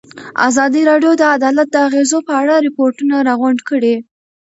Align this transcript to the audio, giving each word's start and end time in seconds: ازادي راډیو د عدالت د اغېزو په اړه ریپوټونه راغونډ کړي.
ازادي 0.47 0.81
راډیو 0.89 1.11
د 1.17 1.23
عدالت 1.35 1.67
د 1.71 1.75
اغېزو 1.87 2.17
په 2.27 2.33
اړه 2.41 2.55
ریپوټونه 2.67 3.15
راغونډ 3.27 3.59
کړي. 3.69 3.95